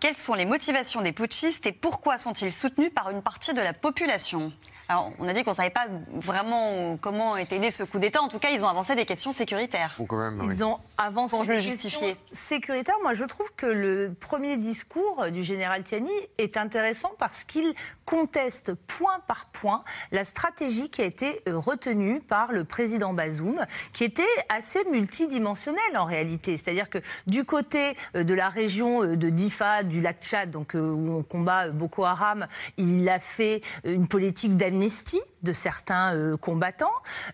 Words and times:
Quelles 0.00 0.16
sont 0.16 0.34
les 0.34 0.44
motivations 0.44 1.02
des 1.02 1.12
putschistes 1.12 1.66
et 1.66 1.72
pourquoi 1.72 2.18
sont-ils 2.18 2.52
soutenus 2.52 2.92
par 2.94 3.10
une 3.10 3.22
partie 3.22 3.52
de 3.52 3.60
la 3.60 3.72
population? 3.72 4.52
Alors, 4.90 5.12
on 5.18 5.28
a 5.28 5.34
dit 5.34 5.44
qu'on 5.44 5.50
ne 5.50 5.56
savait 5.56 5.68
pas 5.68 5.86
vraiment 6.14 6.96
comment 6.96 7.36
était 7.36 7.58
né 7.58 7.70
ce 7.70 7.82
coup 7.82 7.98
d'État. 7.98 8.22
En 8.22 8.28
tout 8.28 8.38
cas, 8.38 8.48
ils 8.50 8.64
ont 8.64 8.68
avancé 8.68 8.94
des 8.94 9.04
questions 9.04 9.32
sécuritaires. 9.32 9.98
Ils 10.44 10.64
ont 10.64 10.78
avancé 10.96 11.36
Pour 11.36 11.44
le 11.44 11.58
justifier. 11.58 12.16
sécuritaires. 12.32 12.94
Moi, 13.02 13.12
je 13.12 13.24
trouve 13.24 13.50
que 13.54 13.66
le 13.66 14.14
premier 14.18 14.56
discours 14.56 15.26
du 15.30 15.44
général 15.44 15.84
Tiani 15.84 16.10
est 16.38 16.56
intéressant 16.56 17.12
parce 17.18 17.44
qu'il 17.44 17.74
conteste 18.06 18.72
point 18.72 19.18
par 19.26 19.46
point 19.50 19.84
la 20.10 20.24
stratégie 20.24 20.88
qui 20.88 21.02
a 21.02 21.04
été 21.04 21.42
euh, 21.48 21.58
retenue 21.58 22.20
par 22.20 22.52
le 22.52 22.64
président 22.64 23.12
Bazoum, 23.12 23.66
qui 23.92 24.04
était 24.04 24.22
assez 24.48 24.82
multidimensionnelle 24.90 25.98
en 25.98 26.06
réalité. 26.06 26.56
C'est-à-dire 26.56 26.88
que 26.88 26.98
du 27.26 27.44
côté 27.44 27.94
euh, 28.16 28.24
de 28.24 28.32
la 28.32 28.48
région 28.48 29.02
euh, 29.02 29.16
de 29.16 29.28
Difa, 29.28 29.82
du 29.88 30.00
lac 30.00 30.20
Tchad, 30.20 30.50
donc 30.50 30.74
où 30.74 30.78
on 30.78 31.22
combat 31.22 31.70
Boko 31.70 32.04
Haram, 32.04 32.46
il 32.76 33.08
a 33.08 33.18
fait 33.18 33.62
une 33.84 34.08
politique 34.08 34.56
d'amnistie 34.56 35.20
de 35.42 35.52
certains 35.52 36.14
euh, 36.14 36.36
combattants. 36.36 36.86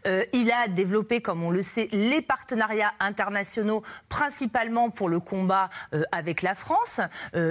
Euh, 0.06 0.24
il 0.32 0.50
a 0.50 0.68
développé, 0.68 1.20
comme 1.20 1.42
on 1.42 1.50
le 1.50 1.62
sait, 1.62 1.88
les 1.92 2.22
partenariats 2.22 2.92
internationaux, 3.00 3.82
principalement 4.08 4.90
pour 4.90 5.08
le 5.08 5.20
combat 5.20 5.70
euh, 5.94 6.02
avec 6.12 6.42
la 6.42 6.54
France. 6.54 7.00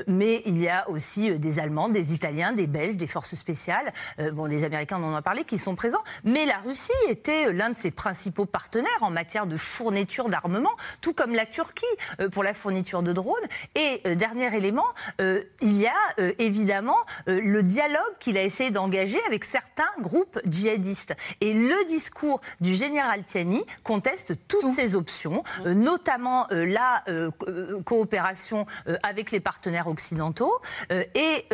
mais 0.08 0.42
il 0.46 0.58
y 0.58 0.70
a 0.70 0.90
aussi 0.90 1.38
des 1.40 1.60
Allemands, 1.60 1.90
des 1.90 2.14
Italiens, 2.14 2.54
des 2.54 2.68
Belges, 2.68 2.98
des 2.98 3.08
forces 3.08 3.36
spéciales. 3.36 3.92
bon, 4.34 4.46
les 4.46 4.64
Américains, 4.64 5.00
on 5.02 5.14
en 5.14 5.16
a 5.16 5.22
parlé, 5.22 5.44
qui 5.44 5.58
sont 5.58 5.76
présents. 5.76 6.04
Mais 6.24 6.46
la 6.46 6.58
Russie 6.60 6.92
était 7.10 7.52
l'un 7.52 7.70
de 7.70 7.76
ses 7.76 7.92
principaux 7.92 8.46
partenaires 8.46 8.90
en 9.02 9.10
matière 9.10 9.48
de 9.48 9.58
fourniture 9.58 10.30
d'armement, 10.30 10.72
tout 11.02 11.14
comme 11.14 11.34
la 11.34 11.46
Turquie 11.46 11.86
pour 12.32 12.44
la 12.44 12.54
fourniture 12.54 13.04
de 13.04 13.14
drones. 13.14 13.36
Et 13.76 14.16
dernier 14.16 14.56
élément, 14.56 14.86
il 15.20 15.78
y 15.78 15.88
a 15.88 16.34
évidemment 16.40 16.98
le 17.28 17.62
dialogue 17.62 18.00
qu'il 18.20 18.38
a 18.38 18.44
essayé 18.44 18.72
d'engager 18.72 19.20
avec 19.28 19.46
certains 19.46 19.84
groupe 20.00 20.40
djihadiste. 20.46 21.16
Et 21.42 21.54
le 21.54 21.88
discours 21.88 22.42
du 22.62 22.74
général 22.74 23.24
Tiani 23.24 23.64
conteste 23.84 24.34
toutes 24.48 24.76
ces 24.76 24.96
options, 24.96 25.44
euh, 25.66 25.74
notamment 25.74 26.48
euh, 26.52 26.66
la 26.66 27.04
euh, 27.08 27.32
coopération 27.86 28.66
avec 29.02 29.32
les 29.32 29.40
partenaires 29.40 29.88
occidentaux, 29.88 30.54
et 30.90 31.46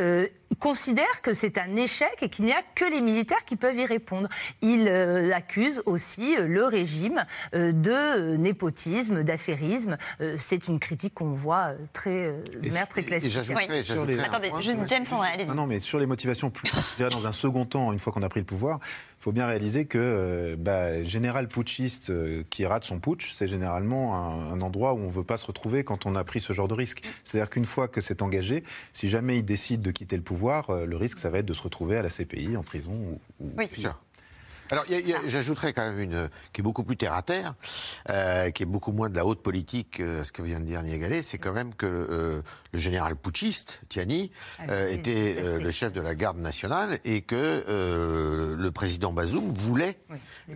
considère 0.59 1.21
que 1.21 1.33
c'est 1.33 1.57
un 1.57 1.75
échec 1.75 2.17
et 2.21 2.29
qu'il 2.29 2.45
n'y 2.45 2.51
a 2.51 2.61
que 2.75 2.85
les 2.85 3.01
militaires 3.01 3.45
qui 3.45 3.55
peuvent 3.55 3.77
y 3.77 3.85
répondre. 3.85 4.27
Il 4.61 4.87
accuse 5.33 5.81
aussi 5.85 6.35
le 6.35 6.65
régime 6.65 7.25
de 7.53 8.35
népotisme, 8.37 9.23
d'affairisme. 9.23 9.97
c'est 10.37 10.67
une 10.67 10.79
critique 10.79 11.13
qu'on 11.15 11.31
voit 11.31 11.73
très, 11.93 12.33
mère, 12.71 12.87
très 12.87 13.03
classique. 13.03 13.28
Attendez, 14.19 14.51
juste 14.59 14.79
James 14.87 15.05
allez-y. 15.21 15.51
Non, 15.55 15.67
mais 15.67 15.79
sur 15.79 15.99
les 15.99 16.05
motivations, 16.05 16.49
plus, 16.49 16.69
dans 16.99 17.27
un 17.27 17.31
second 17.31 17.65
temps, 17.65 17.91
une 17.91 17.99
fois 17.99 18.13
qu'on 18.13 18.23
a 18.23 18.29
pris 18.29 18.39
le 18.39 18.45
pouvoir, 18.45 18.79
il 19.19 19.23
faut 19.23 19.31
bien 19.31 19.47
réaliser 19.47 19.85
que 19.85 19.97
euh, 19.97 20.55
bah, 20.57 21.03
général 21.03 21.47
putschiste 21.47 22.09
euh, 22.09 22.43
qui 22.49 22.65
rate 22.65 22.85
son 22.85 22.99
putsch, 22.99 23.33
c'est 23.33 23.47
généralement 23.47 24.15
un, 24.15 24.61
endroit 24.61 24.93
où 24.93 24.97
on 24.97 25.07
ne 25.07 25.11
veut 25.11 25.23
pas 25.23 25.37
se 25.37 25.45
retrouver 25.45 25.83
quand 25.83 26.05
on 26.05 26.15
a 26.15 26.23
pris 26.23 26.39
ce 26.39 26.53
genre 26.53 26.67
de 26.67 26.73
risque. 26.73 27.03
C'est-à-dire 27.23 27.49
qu'une 27.49 27.65
fois 27.65 27.87
que 27.87 28.01
c'est 28.01 28.21
engagé, 28.21 28.63
si 28.93 29.09
jamais 29.09 29.37
il 29.37 29.43
décide 29.43 29.81
de 29.81 29.91
quitter 29.91 30.15
le 30.15 30.21
pouvoir, 30.23 30.69
euh, 30.69 30.85
le 30.85 30.95
risque, 30.95 31.19
ça 31.19 31.29
va 31.29 31.39
être 31.39 31.45
de 31.45 31.53
se 31.53 31.61
retrouver 31.61 31.97
à 31.97 32.01
la 32.01 32.09
CPI, 32.09 32.55
en 32.57 32.63
prison 32.63 32.91
ou, 32.91 33.19
ou 33.39 33.51
oui. 33.57 33.69
Alors, 34.71 34.85
j'ajouterais 35.27 35.73
quand 35.73 35.85
même 35.85 35.99
une 35.99 36.29
qui 36.53 36.61
est 36.61 36.63
beaucoup 36.63 36.83
plus 36.83 36.97
terre 36.97 37.13
à 37.13 37.23
terre, 37.23 37.55
euh, 38.09 38.51
qui 38.51 38.63
est 38.63 38.67
beaucoup 38.67 38.91
moins 38.91 39.09
de 39.09 39.15
la 39.15 39.25
haute 39.25 39.41
politique, 39.41 39.99
euh, 39.99 40.23
ce 40.23 40.31
que 40.31 40.41
vient 40.41 40.59
de 40.59 40.65
dire 40.65 40.83
Niagalé, 40.83 41.21
c'est 41.21 41.37
quand 41.37 41.53
même 41.53 41.73
que 41.73 41.87
euh, 41.87 42.41
le 42.71 42.79
général 42.79 43.15
putschiste, 43.15 43.81
Tiani, 43.89 44.31
ah, 44.59 44.63
euh, 44.69 44.91
était 44.91 45.37
euh, 45.39 45.59
le 45.59 45.71
chef 45.71 45.91
de 45.91 46.01
la 46.01 46.13
garde 46.13 46.37
nationale 46.37 46.99
et 47.03 47.21
que 47.21 47.63
le 48.57 48.71
président 48.71 49.11
Bazoum 49.11 49.51
voulait 49.53 49.97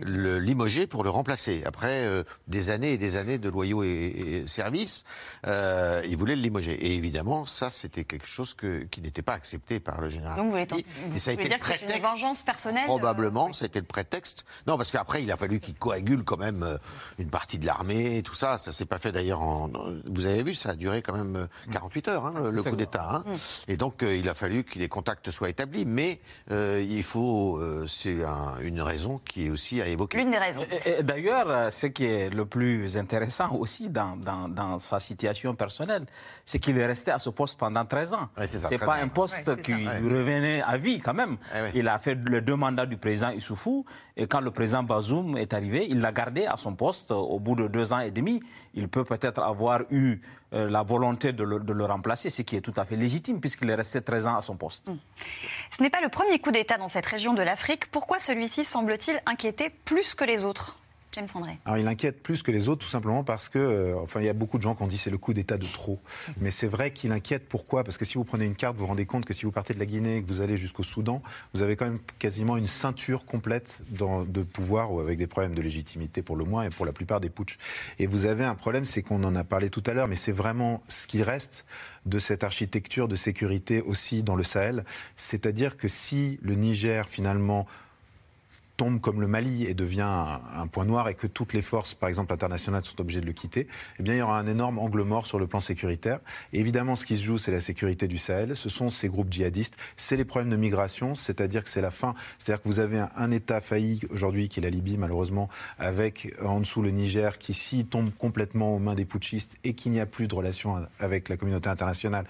le 0.00 0.38
limoger 0.38 0.86
pour 0.86 1.02
le 1.04 1.10
remplacer. 1.10 1.62
Après 1.66 2.04
des 2.46 2.70
années 2.70 2.92
et 2.92 2.98
des 2.98 3.16
années 3.16 3.38
de 3.38 3.48
loyaux 3.48 3.82
et, 3.82 3.88
et 3.88 4.46
services, 4.46 5.04
il 5.44 6.16
voulait 6.16 6.36
le 6.36 6.42
limoger. 6.42 6.72
Et 6.72 6.94
évidemment, 6.94 7.46
ça, 7.46 7.70
c'était 7.70 8.04
quelque 8.04 8.28
chose 8.28 8.54
que, 8.54 8.84
qui 8.84 9.00
n'était 9.00 9.22
pas 9.22 9.34
accepté 9.34 9.80
par 9.80 10.00
le 10.00 10.10
général. 10.10 10.36
Donc, 10.36 10.46
vous 10.46 10.50
voulez, 10.52 10.66
vous, 11.08 11.18
ça 11.18 11.30
a 11.30 11.34
été 11.34 11.48
dire 11.48 11.58
que 11.58 11.96
une 11.96 12.02
vengeance 12.02 12.42
personnelle 12.42 12.84
Probablement, 12.86 13.52
c'était 13.52 13.80
le 13.80 13.86
texte. 14.04 14.44
Non, 14.66 14.76
parce 14.76 14.90
qu'après, 14.90 15.22
il 15.22 15.30
a 15.30 15.36
fallu 15.36 15.60
qu'il 15.60 15.74
coagule 15.74 16.24
quand 16.24 16.36
même 16.36 16.62
euh, 16.62 16.76
une 17.18 17.28
partie 17.28 17.58
de 17.58 17.66
l'armée 17.66 18.18
et 18.18 18.22
tout 18.22 18.34
ça. 18.34 18.58
Ça 18.58 18.72
s'est 18.72 18.84
pas 18.84 18.98
fait 18.98 19.12
d'ailleurs 19.12 19.40
en. 19.40 19.70
Vous 20.06 20.26
avez 20.26 20.42
vu, 20.42 20.54
ça 20.54 20.70
a 20.70 20.74
duré 20.74 21.02
quand 21.02 21.14
même 21.14 21.48
48 21.72 22.08
euh, 22.08 22.10
heures, 22.12 22.26
hein, 22.26 22.50
le 22.50 22.62
coup 22.62 22.76
d'État. 22.76 23.08
Hein. 23.10 23.24
Mm. 23.26 23.34
Et 23.68 23.76
donc, 23.76 24.02
euh, 24.02 24.16
il 24.16 24.28
a 24.28 24.34
fallu 24.34 24.64
que 24.64 24.78
les 24.78 24.88
contacts 24.88 25.30
soient 25.30 25.48
établis. 25.48 25.84
Mais 25.84 26.20
il 26.50 27.02
faut. 27.02 27.60
c'est 27.86 28.16
une 28.62 28.80
raison 28.80 29.20
qui 29.24 29.46
est 29.46 29.50
aussi 29.50 29.80
à 29.80 29.88
évoquer. 29.88 30.18
L'une 30.18 30.30
des 30.30 30.38
raisons. 30.38 30.64
D'ailleurs, 31.02 31.72
ce 31.72 31.86
qui 31.86 32.04
est 32.04 32.30
le 32.30 32.46
plus 32.46 32.96
intéressant 32.96 33.54
aussi 33.54 33.88
dans, 33.88 34.16
dans, 34.16 34.78
sa 34.78 35.00
situation 35.00 35.54
personnelle, 35.54 36.06
c'est 36.44 36.58
qu'il 36.58 36.78
est 36.78 36.86
resté 36.86 37.10
à 37.10 37.18
ce 37.18 37.30
poste 37.30 37.58
pendant 37.58 37.84
13 37.84 38.14
ans. 38.14 38.28
Ouais, 38.36 38.46
c'est 38.46 38.78
pas 38.78 38.96
un 38.96 39.08
poste 39.08 39.60
qui 39.62 39.72
lui 39.72 39.88
revenait 39.88 40.62
à 40.62 40.76
vie 40.76 41.00
quand 41.00 41.14
même. 41.14 41.36
Il 41.74 41.88
a 41.88 41.98
fait 41.98 42.18
les 42.28 42.40
deux 42.40 42.56
mandats 42.56 42.86
du 42.86 42.96
président 42.96 43.30
Issoufou 43.30 43.84
et 44.16 44.26
quand 44.26 44.40
le 44.40 44.50
président 44.50 44.82
Bazoum 44.82 45.36
est 45.36 45.52
arrivé, 45.54 45.86
il 45.90 46.00
l'a 46.00 46.12
gardé 46.12 46.46
à 46.46 46.56
son 46.56 46.74
poste 46.74 47.10
au 47.10 47.38
bout 47.40 47.56
de 47.56 47.66
deux 47.66 47.92
ans 47.92 47.98
et 47.98 48.10
demi. 48.10 48.40
Il 48.74 48.88
peut 48.88 49.04
peut-être 49.04 49.42
avoir 49.42 49.82
eu 49.90 50.20
euh, 50.52 50.70
la 50.70 50.82
volonté 50.82 51.32
de 51.32 51.42
le, 51.42 51.84
remplacer, 51.84 52.30
ce 52.30 52.42
qui 52.42 52.56
est 52.56 52.60
tout 52.60 52.74
à 52.76 52.84
fait 52.84 52.96
légitime 52.96 53.40
puisqu'il 53.40 53.68
est 53.70 53.74
resté 53.74 54.00
13 54.00 54.26
ans 54.28 54.36
à 54.36 54.42
son 54.42 54.56
poste. 54.56 54.90
Hmm. 54.90 54.98
Ce 55.76 55.82
n'est 55.82 55.90
pas 55.90 56.00
le 56.00 56.08
premier 56.08 56.38
coup 56.38 56.52
d'État 56.52 56.78
dans 56.78 56.88
cette 56.88 57.06
région 57.06 57.34
de 57.34 57.42
l'Afrique. 57.42 57.90
Pourquoi 57.90 58.20
celui-ci 58.20 58.64
semble-t-il 58.64 59.20
inquiéter 59.26 59.70
plus 59.84 60.14
que 60.14 60.24
les 60.24 60.44
autres? 60.44 60.76
Alors 61.64 61.78
il 61.78 61.86
inquiète 61.86 62.22
plus 62.22 62.42
que 62.42 62.50
les 62.50 62.68
autres 62.68 62.84
tout 62.84 62.90
simplement 62.90 63.24
parce 63.24 63.48
que, 63.48 63.58
euh, 63.58 63.96
enfin 64.00 64.20
il 64.20 64.26
y 64.26 64.28
a 64.28 64.32
beaucoup 64.32 64.58
de 64.58 64.62
gens 64.62 64.74
qui 64.74 64.82
ont 64.82 64.86
dit 64.86 64.98
c'est 64.98 65.10
le 65.10 65.18
coup 65.18 65.34
d'État 65.34 65.56
de 65.58 65.66
trop. 65.66 66.00
Mais 66.40 66.50
c'est 66.50 66.66
vrai 66.66 66.92
qu'il 66.92 67.12
inquiète. 67.12 67.48
Pourquoi? 67.48 67.84
Parce 67.84 67.98
que 67.98 68.04
si 68.04 68.14
vous 68.14 68.24
prenez 68.24 68.44
une 68.44 68.54
carte, 68.54 68.76
vous 68.76 68.82
vous 68.82 68.88
rendez 68.88 69.06
compte 69.06 69.24
que 69.24 69.32
si 69.32 69.44
vous 69.44 69.52
partez 69.52 69.74
de 69.74 69.78
la 69.78 69.86
Guinée 69.86 70.16
et 70.16 70.22
que 70.22 70.28
vous 70.28 70.40
allez 70.40 70.56
jusqu'au 70.56 70.82
Soudan, 70.82 71.22
vous 71.54 71.62
avez 71.62 71.76
quand 71.76 71.84
même 71.84 72.00
quasiment 72.18 72.56
une 72.56 72.66
ceinture 72.66 73.24
complète 73.26 73.82
de 73.90 74.42
pouvoir 74.42 74.92
ou 74.92 75.00
avec 75.00 75.18
des 75.18 75.26
problèmes 75.26 75.54
de 75.54 75.62
légitimité 75.62 76.22
pour 76.22 76.36
le 76.36 76.44
moins 76.44 76.64
et 76.64 76.70
pour 76.70 76.86
la 76.86 76.92
plupart 76.92 77.20
des 77.20 77.30
putschs. 77.30 77.58
Et 77.98 78.06
vous 78.06 78.26
avez 78.26 78.44
un 78.44 78.54
problème, 78.54 78.84
c'est 78.84 79.02
qu'on 79.02 79.22
en 79.24 79.34
a 79.34 79.44
parlé 79.44 79.70
tout 79.70 79.82
à 79.86 79.94
l'heure, 79.94 80.08
mais 80.08 80.16
c'est 80.16 80.32
vraiment 80.32 80.82
ce 80.88 81.06
qui 81.06 81.22
reste 81.22 81.64
de 82.06 82.18
cette 82.18 82.44
architecture 82.44 83.08
de 83.08 83.16
sécurité 83.16 83.80
aussi 83.80 84.22
dans 84.22 84.36
le 84.36 84.44
Sahel. 84.44 84.84
C'est-à-dire 85.16 85.76
que 85.76 85.88
si 85.88 86.38
le 86.42 86.54
Niger 86.54 87.08
finalement 87.08 87.66
tombe 88.76 89.00
comme 89.00 89.20
le 89.20 89.26
Mali 89.26 89.64
et 89.64 89.74
devient 89.74 90.02
un, 90.02 90.66
point 90.66 90.84
noir 90.84 91.08
et 91.08 91.14
que 91.14 91.26
toutes 91.26 91.52
les 91.52 91.62
forces, 91.62 91.94
par 91.94 92.08
exemple 92.08 92.32
internationales, 92.32 92.84
sont 92.84 93.00
obligées 93.00 93.20
de 93.20 93.26
le 93.26 93.32
quitter, 93.32 93.68
eh 93.98 94.02
bien, 94.02 94.14
il 94.14 94.18
y 94.18 94.22
aura 94.22 94.38
un 94.38 94.46
énorme 94.46 94.78
angle 94.78 95.02
mort 95.02 95.26
sur 95.26 95.38
le 95.38 95.46
plan 95.46 95.60
sécuritaire. 95.60 96.20
Évidemment, 96.52 96.96
ce 96.96 97.06
qui 97.06 97.16
se 97.16 97.22
joue, 97.22 97.38
c'est 97.38 97.52
la 97.52 97.60
sécurité 97.60 98.08
du 98.08 98.18
Sahel. 98.18 98.56
Ce 98.56 98.68
sont 98.68 98.90
ces 98.90 99.08
groupes 99.08 99.32
djihadistes. 99.32 99.76
C'est 99.96 100.16
les 100.16 100.24
problèmes 100.24 100.50
de 100.50 100.56
migration, 100.56 101.14
c'est-à-dire 101.14 101.62
que 101.62 101.70
c'est 101.70 101.80
la 101.80 101.90
fin. 101.90 102.14
C'est-à-dire 102.38 102.62
que 102.62 102.68
vous 102.68 102.80
avez 102.80 103.04
un, 103.16 103.30
État 103.30 103.60
failli 103.60 104.00
aujourd'hui, 104.10 104.48
qui 104.48 104.60
est 104.60 104.62
la 104.62 104.70
Libye, 104.70 104.96
malheureusement, 104.96 105.48
avec 105.78 106.32
en 106.44 106.60
dessous 106.60 106.82
le 106.82 106.90
Niger, 106.90 107.38
qui 107.38 107.52
s'y 107.52 107.84
tombe 107.84 108.10
complètement 108.16 108.74
aux 108.74 108.78
mains 108.78 108.94
des 108.94 109.04
putschistes 109.04 109.56
et 109.64 109.74
qu'il 109.74 109.92
n'y 109.92 110.00
a 110.00 110.06
plus 110.06 110.28
de 110.28 110.34
relation 110.34 110.86
avec 111.00 111.28
la 111.28 111.36
communauté 111.36 111.68
internationale 111.68 112.26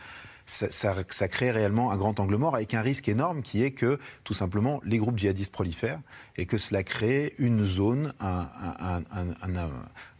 ça, 0.47 1.29
crée 1.29 1.51
réellement 1.51 1.91
un 1.91 1.97
grand 1.97 2.21
angle 2.21 2.37
mort 2.37 2.55
avec 2.55 2.75
un 2.75 2.83
risque 2.83 3.09
énorme 3.09 3.43
qui 3.43 3.63
est 3.63 3.71
que 3.71 3.99
tout 4.25 4.35
simplement 4.35 4.81
les 4.85 4.99
groupes 4.99 5.19
djihadistes 5.19 5.53
prolifèrent 5.53 6.01
et 6.37 6.47
que 6.47 6.59
cela 6.59 6.83
crée 6.83 7.35
une 7.39 7.63
zone, 7.63 8.13
un, 8.21 9.03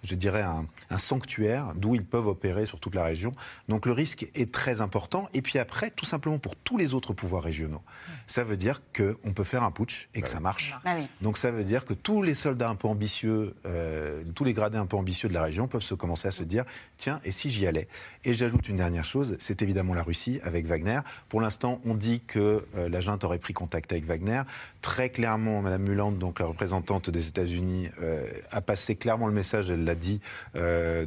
je 0.05 0.15
dirais 0.15 0.43
un, 0.43 0.67
sanctuaire 0.97 1.73
d'où 1.75 1.95
ils 1.95 2.05
peuvent 2.05 2.29
opérer 2.29 2.67
sur 2.67 2.79
toute 2.79 2.95
la 2.95 3.05
région. 3.05 3.33
Donc 3.69 3.87
le 3.87 3.93
risque 3.93 4.29
est 4.35 4.53
très 4.53 4.81
important. 4.81 5.29
Et 5.35 5.43
puis 5.43 5.59
après, 5.59 5.91
tout 5.91 6.05
simplement 6.05 6.39
pour 6.39 6.57
tous 6.57 6.77
les 6.77 6.95
autres 6.95 7.13
pouvoirs 7.13 7.43
régionaux, 7.43 7.83
ça 8.27 8.45
veut 8.45 8.57
dire 8.57 8.81
qu'on 8.97 9.33
peut 9.33 9.45
faire 9.45 9.63
un 9.63 9.71
putsch 9.71 10.09
et 10.15 10.21
que 10.21 10.29
ça 10.29 10.41
marche. 10.41 10.77
Bah 10.85 10.97
Donc 11.21 11.37
ça 11.37 11.51
veut 11.51 11.65
dire 11.65 11.85
que 11.85 11.95
tous 11.95 12.23
les 12.23 12.35
soldats 12.35 12.69
un 12.69 12.77
peu 12.77 12.89
ambitieux, 12.89 13.55
euh, 13.67 14.23
tous 14.35 14.45
les 14.45 14.55
gradés 14.55 14.79
un 14.79 14.87
peu 14.87 14.97
ambitieux 14.97 15.29
de 15.29 15.35
la 15.35 15.43
région 15.43 15.67
peuvent 15.67 15.83
se 15.83 15.95
commencer 15.95 16.29
à 16.29 16.31
se 16.31 16.45
dire 16.45 16.65
tiens, 16.97 17.21
et 17.25 17.31
si 17.31 17.51
j'y 17.51 17.67
allais? 17.67 17.89
Et 18.25 18.35
j'ajoute 18.35 18.69
une 18.69 18.77
dernière 18.77 19.05
chose, 19.05 19.37
c'est 19.39 19.63
évidemment 19.63 19.95
la 19.95 20.03
Russie 20.03 20.41
avec 20.43 20.67
Wagner. 20.67 21.01
Pour 21.29 21.41
l'instant, 21.41 21.81
on 21.85 21.95
dit 21.95 22.23
que 22.27 22.67
euh, 22.77 22.89
la 22.89 23.01
junte 23.01 23.25
aurait 23.25 23.39
pris 23.39 23.53
contact 23.53 23.93
avec 23.93 24.05
Wagner. 24.05 24.43
Très 24.81 25.11
clairement, 25.11 25.63
Madame 25.63 25.83
Muland, 25.83 26.13
donc 26.13 26.41
la 26.41 26.47
représentante 26.47 27.11
des 27.11 27.29
États-Unis, 27.29 27.89
euh, 28.01 28.27
a 28.51 28.61
passé 28.61 28.97
clairement 28.97 29.27
le 29.27 29.33
message, 29.33 29.71
elle 29.71 29.85
l'a 29.85 29.94
l'a 29.95 30.01
dit. 30.01 30.21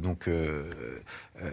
donc, 0.02 0.28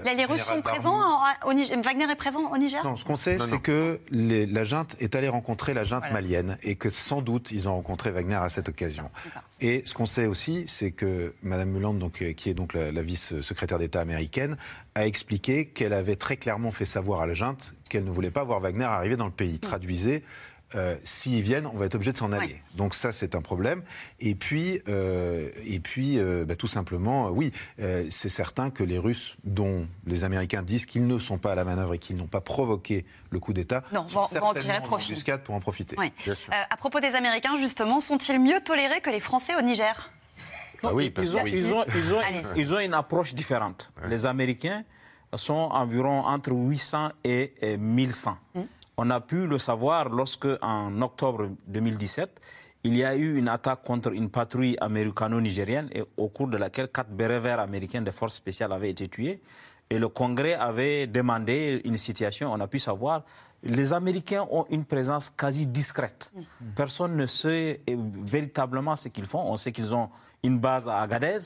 Là, 0.03 0.13
les 0.13 0.25
Russes 0.25 0.41
sont 0.41 0.61
présents 0.61 0.99
au 1.45 1.53
Niger. 1.53 1.79
Wagner 1.81 2.05
est 2.09 2.15
présent 2.15 2.51
au 2.51 2.57
Niger? 2.57 2.83
Non, 2.83 2.95
ce 2.95 3.05
qu'on 3.05 3.15
sait, 3.15 3.37
c'est 3.37 3.59
que 3.59 3.99
la 4.11 4.63
junte 4.63 4.95
est 4.99 5.15
allée 5.15 5.29
rencontrer 5.29 5.73
la 5.73 5.83
junte 5.83 6.03
malienne 6.11 6.57
et 6.63 6.75
que 6.75 6.89
sans 6.89 7.21
doute 7.21 7.51
ils 7.51 7.67
ont 7.67 7.73
rencontré 7.75 8.11
Wagner 8.11 8.35
à 8.35 8.49
cette 8.49 8.69
occasion. 8.69 9.09
Et 9.61 9.83
ce 9.85 9.93
qu'on 9.93 10.05
sait 10.05 10.25
aussi, 10.25 10.65
c'est 10.67 10.91
que 10.91 11.33
Mme 11.43 11.69
Muland, 11.69 11.93
donc, 11.93 12.23
qui 12.35 12.49
est 12.49 12.53
donc 12.53 12.73
la, 12.73 13.01
vice-secrétaire 13.01 13.79
d'État 13.79 14.01
américaine, 14.01 14.57
a 14.95 15.05
expliqué 15.05 15.67
qu'elle 15.67 15.93
avait 15.93 16.15
très 16.15 16.37
clairement 16.37 16.71
fait 16.71 16.85
savoir 16.85 17.21
à 17.21 17.25
la 17.25 17.33
junte 17.33 17.73
qu'elle 17.89 18.03
ne 18.03 18.09
voulait 18.09 18.31
pas 18.31 18.43
voir 18.43 18.59
Wagner 18.59 18.83
arriver 18.83 19.15
dans 19.15 19.25
le 19.25 19.31
pays. 19.31 19.59
Traduisez, 19.59 20.23
euh, 20.75 20.95
s'ils 21.03 21.41
viennent, 21.41 21.67
on 21.67 21.77
va 21.77 21.85
être 21.85 21.95
obligé 21.95 22.11
de 22.11 22.17
s'en 22.17 22.31
aller. 22.31 22.61
Donc 22.75 22.93
ça, 22.93 23.11
c'est 23.11 23.35
un 23.35 23.41
problème. 23.41 23.83
Et 24.19 24.35
puis, 24.35 24.81
euh, 24.87 25.49
et 25.65 25.79
puis 25.79 26.19
euh, 26.19 26.45
bah, 26.45 26.55
tout 26.55 26.67
simplement, 26.67 27.29
oui, 27.29 27.51
c'est 28.09 28.29
certain 28.29 28.69
que 28.69 28.83
les 28.83 28.97
Russes, 28.97 29.37
dont 29.43 29.87
les 30.05 30.23
Américains 30.23 30.61
disent 30.61 30.85
qu'ils 30.85 31.07
ne 31.07 31.19
sont 31.19 31.37
pas 31.37 31.53
à 31.53 31.55
la 31.55 31.63
manœuvre 31.63 31.93
et 31.93 31.99
qu'ils 31.99 32.17
n'ont 32.17 32.27
pas 32.27 32.41
provoqué 32.41 33.05
le 33.29 33.39
coup 33.39 33.53
d'État, 33.53 33.83
vont, 33.91 34.03
vont 34.03 34.21
en 34.21 34.53
tirer 34.53 34.81
profit. 34.81 35.15
pour 35.43 35.55
en 35.55 35.59
profiter. 35.59 35.95
à 36.69 36.77
propos 36.77 36.99
des 36.99 37.15
Américains, 37.15 37.57
justement, 37.57 37.99
sont-ils 37.99 38.39
mieux 38.39 38.59
tolérés 38.61 39.01
que 39.01 39.09
les 39.09 39.19
Français 39.19 39.55
au 39.55 39.61
Niger? 39.61 40.11
Ah 40.83 40.93
oui, 40.93 41.11
ils, 41.17 41.35
ont, 41.35 41.45
ils, 41.45 41.73
ont, 41.73 41.83
ils, 41.95 42.13
ont, 42.13 42.21
ils, 42.55 42.73
ont, 42.75 42.79
une 42.79 42.93
approche 42.93 43.33
différente. 43.33 43.91
Les 44.09 44.25
Américains 44.25 44.83
sont 45.33 45.53
environ 45.53 46.25
entre 46.25 46.51
800 46.51 47.09
et 47.23 47.53
1100. 47.77 48.37
On 48.97 49.09
a 49.09 49.19
pu 49.19 49.45
le 49.45 49.57
savoir 49.57 50.09
lorsque, 50.09 50.47
en 50.61 51.01
octobre 51.01 51.49
2017, 51.67 52.39
il 52.83 52.95
y 52.95 53.03
a 53.03 53.15
eu 53.15 53.37
une 53.37 53.49
attaque 53.49 53.83
contre 53.83 54.13
une 54.13 54.29
patrouille 54.29 54.77
américano-nigérienne 54.79 55.89
au 56.17 56.29
cours 56.29 56.47
de 56.47 56.57
laquelle 56.57 56.87
quatre 56.89 57.09
bérets 57.09 57.39
verts 57.39 57.59
américains 57.59 58.01
des 58.01 58.11
forces 58.11 58.35
spéciales 58.35 58.71
avaient 58.71 58.91
été 58.91 59.07
tués. 59.07 59.41
Et 59.89 59.99
le 59.99 60.07
Congrès 60.07 60.53
avait 60.53 61.07
demandé 61.07 61.81
une 61.83 61.97
situation, 61.97 62.53
on 62.53 62.59
a 62.59 62.67
pu 62.67 62.79
savoir, 62.79 63.23
les 63.63 63.91
Américains 63.91 64.47
ont 64.51 64.65
une 64.69 64.85
présence 64.85 65.29
quasi 65.29 65.67
discrète. 65.67 66.31
Personne 66.75 67.15
ne 67.15 67.25
sait 67.25 67.81
véritablement 67.87 68.95
ce 68.95 69.09
qu'ils 69.09 69.25
font. 69.25 69.39
On 69.39 69.55
sait 69.55 69.71
qu'ils 69.71 69.93
ont 69.93 70.09
une 70.43 70.59
base 70.59 70.87
à 70.87 71.01
Agadez 71.01 71.39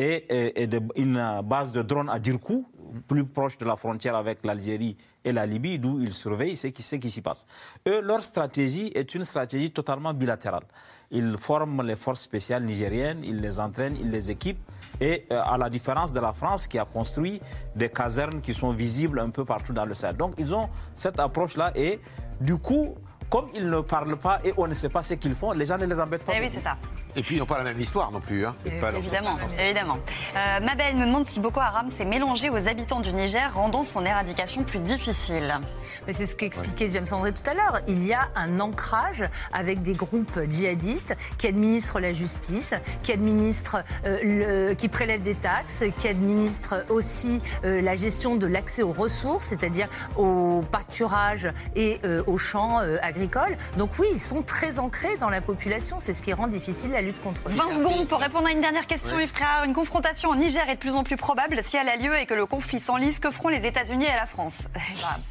et, 0.00 0.68
une 0.96 1.40
base 1.44 1.72
de 1.72 1.82
drones 1.82 2.08
à 2.08 2.18
Dirkou, 2.18 2.66
plus 3.06 3.24
proche 3.24 3.58
de 3.58 3.64
la 3.64 3.76
frontière 3.76 4.16
avec 4.16 4.44
l'Algérie 4.44 4.96
et 5.24 5.32
la 5.32 5.46
Libye, 5.46 5.78
d'où 5.78 6.00
ils 6.00 6.14
surveillent 6.14 6.56
ce 6.56 6.68
qui, 6.68 6.82
qui 6.98 7.10
s'y 7.10 7.20
passe. 7.20 7.46
Eux, 7.86 8.00
leur 8.00 8.22
stratégie 8.22 8.90
est 8.94 9.14
une 9.14 9.24
stratégie 9.24 9.70
totalement 9.70 10.14
bilatérale. 10.14 10.64
Ils 11.10 11.36
forment 11.36 11.82
les 11.82 11.96
forces 11.96 12.22
spéciales 12.22 12.64
nigériennes, 12.64 13.22
ils 13.24 13.40
les 13.40 13.60
entraînent, 13.60 13.96
ils 14.00 14.10
les 14.10 14.30
équipent. 14.30 14.62
Et 15.00 15.26
euh, 15.30 15.42
à 15.44 15.58
la 15.58 15.68
différence 15.68 16.12
de 16.12 16.20
la 16.20 16.32
France 16.32 16.66
qui 16.66 16.78
a 16.78 16.84
construit 16.84 17.40
des 17.76 17.90
casernes 17.90 18.40
qui 18.40 18.54
sont 18.54 18.70
visibles 18.70 19.20
un 19.20 19.30
peu 19.30 19.44
partout 19.44 19.72
dans 19.72 19.84
le 19.84 19.94
Sahel. 19.94 20.16
Donc 20.16 20.34
ils 20.38 20.54
ont 20.54 20.68
cette 20.94 21.20
approche-là 21.20 21.72
et 21.74 22.00
du 22.40 22.56
coup, 22.56 22.94
comme 23.28 23.48
ils 23.54 23.68
ne 23.68 23.80
parlent 23.80 24.16
pas 24.16 24.40
et 24.44 24.52
on 24.56 24.66
ne 24.66 24.74
sait 24.74 24.88
pas 24.88 25.02
ce 25.02 25.14
qu'ils 25.14 25.34
font, 25.34 25.52
les 25.52 25.66
gens 25.66 25.78
ne 25.78 25.86
les 25.86 26.00
embêtent 26.00 26.24
pas. 26.24 26.32
Eh 26.36 26.40
oui, 26.40 26.48
c'est 26.50 26.60
ça. 26.60 26.76
Et 27.16 27.22
puis 27.22 27.36
ils 27.36 27.38
n'ont 27.38 27.46
pas 27.46 27.58
la 27.58 27.64
même 27.64 27.80
histoire 27.80 28.10
non 28.10 28.20
plus. 28.20 28.44
Hein. 28.44 28.54
Pas 28.80 28.92
évidemment, 28.92 29.36
évidemment. 29.58 29.98
Euh, 30.36 30.60
Mabel 30.60 30.96
nous 30.96 31.06
demande 31.06 31.28
si 31.28 31.40
Boko 31.40 31.60
Haram 31.60 31.90
s'est 31.90 32.04
mélangé 32.04 32.50
aux 32.50 32.68
habitants 32.68 33.00
du 33.00 33.12
Niger, 33.12 33.52
rendant 33.54 33.84
son 33.84 34.04
éradication 34.04 34.62
plus 34.64 34.78
difficile. 34.78 35.60
Mais 36.06 36.12
c'est 36.12 36.26
ce 36.26 36.36
qu'expliquait 36.36 36.88
James 36.90 37.06
André 37.12 37.32
tout 37.32 37.48
à 37.48 37.54
l'heure. 37.54 37.80
Il 37.88 38.06
y 38.06 38.12
a 38.12 38.28
un 38.36 38.58
ancrage 38.60 39.24
avec 39.52 39.82
des 39.82 39.94
groupes 39.94 40.40
djihadistes 40.48 41.16
qui 41.38 41.46
administrent 41.46 42.00
la 42.00 42.12
justice, 42.12 42.74
qui 43.02 43.12
administrent, 43.12 43.82
euh, 44.04 44.74
qui 44.74 44.88
prélèvent 44.88 45.22
des 45.22 45.34
taxes, 45.34 45.84
qui 45.98 46.08
administrent 46.08 46.84
aussi 46.88 47.40
euh, 47.64 47.80
la 47.80 47.96
gestion 47.96 48.36
de 48.36 48.46
l'accès 48.46 48.82
aux 48.82 48.92
ressources, 48.92 49.46
c'est-à-dire 49.48 49.88
au 50.16 50.62
pâturage 50.70 51.48
et 51.74 52.00
aux 52.26 52.38
champs 52.38 52.78
agricoles 53.02 53.30
donc 53.76 53.90
oui, 53.98 54.06
ils 54.12 54.20
sont 54.20 54.42
très 54.42 54.78
ancrés 54.78 55.16
dans 55.18 55.28
la 55.28 55.40
population. 55.40 55.98
C'est 56.00 56.14
ce 56.14 56.22
qui 56.22 56.32
rend 56.32 56.48
difficile 56.48 56.90
la 56.90 56.99
lutte 57.02 57.20
contre 57.20 57.42
20 57.48 57.78
secondes 57.78 58.08
pour 58.08 58.20
répondre 58.20 58.48
à 58.48 58.52
une 58.52 58.60
dernière 58.60 58.86
question, 58.86 59.18
Yves 59.18 59.32
Une 59.64 59.72
confrontation 59.72 60.30
en 60.30 60.36
Niger 60.36 60.68
est 60.68 60.74
de 60.74 60.78
plus 60.78 60.96
en 60.96 61.02
plus 61.02 61.16
probable 61.16 61.60
si 61.62 61.76
elle 61.76 61.88
a 61.88 61.96
lieu 61.96 62.16
et 62.18 62.26
que 62.26 62.34
le 62.34 62.46
conflit 62.46 62.80
s'enlise. 62.80 63.18
Que 63.18 63.30
feront 63.30 63.48
les 63.48 63.66
États-Unis 63.66 64.04
et 64.04 64.16
la 64.16 64.26
France 64.26 64.64
bah, 64.74 64.80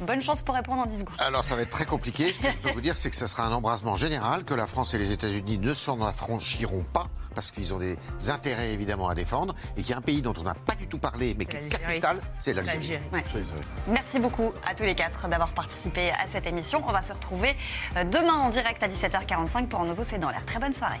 Bonne 0.00 0.20
chance 0.20 0.42
pour 0.42 0.54
répondre 0.54 0.82
en 0.82 0.86
10 0.86 1.00
secondes. 1.00 1.16
Alors 1.18 1.44
ça 1.44 1.56
va 1.56 1.62
être 1.62 1.70
très 1.70 1.86
compliqué. 1.86 2.32
Ce 2.32 2.38
que 2.38 2.50
je 2.50 2.58
peux 2.58 2.72
vous 2.72 2.80
dire, 2.80 2.96
c'est 2.96 3.10
que 3.10 3.16
ce 3.16 3.26
sera 3.26 3.44
un 3.44 3.52
embrasement 3.52 3.96
général, 3.96 4.44
que 4.44 4.54
la 4.54 4.66
France 4.66 4.94
et 4.94 4.98
les 4.98 5.12
États-Unis 5.12 5.58
ne 5.58 5.74
s'en 5.74 6.00
affranchiront 6.02 6.84
pas 6.92 7.08
parce 7.34 7.50
qu'ils 7.50 7.72
ont 7.74 7.78
des 7.78 7.96
intérêts 8.28 8.72
évidemment 8.72 9.08
à 9.08 9.14
défendre 9.14 9.54
et 9.76 9.82
qu'il 9.82 9.90
y 9.90 9.94
a 9.94 9.98
un 9.98 10.02
pays 10.02 10.22
dont 10.22 10.34
on 10.38 10.42
n'a 10.42 10.54
pas 10.54 10.74
du 10.74 10.86
tout 10.86 10.98
parlé 10.98 11.34
mais 11.38 11.46
qui 11.46 11.56
est 11.56 11.68
capital, 11.68 12.18
c'est 12.38 12.52
l'Algérie. 12.52 12.98
Merci 13.88 14.18
beaucoup 14.18 14.52
à 14.66 14.74
tous 14.74 14.82
les 14.84 14.94
quatre 14.94 15.28
d'avoir 15.28 15.52
participé 15.52 16.10
à 16.10 16.26
cette 16.26 16.46
émission. 16.46 16.82
On 16.86 16.92
va 16.92 17.02
se 17.02 17.12
retrouver 17.12 17.56
euh, 17.96 18.04
demain 18.04 18.34
en 18.34 18.48
direct 18.50 18.82
à 18.82 18.88
17h45 18.88 19.66
pour 19.68 19.80
un 19.80 19.86
nouveau 19.86 20.04
C'est 20.04 20.18
dans 20.18 20.30
l'air. 20.30 20.44
Très 20.44 20.58
bonne 20.58 20.72
soirée. 20.72 21.00